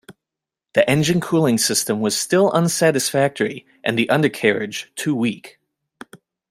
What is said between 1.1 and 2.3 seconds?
cooling system was